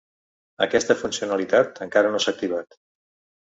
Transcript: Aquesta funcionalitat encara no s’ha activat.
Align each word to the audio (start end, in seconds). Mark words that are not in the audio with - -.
Aquesta 0.65 0.95
funcionalitat 1.01 1.83
encara 1.87 2.13
no 2.17 2.23
s’ha 2.25 2.35
activat. 2.39 2.81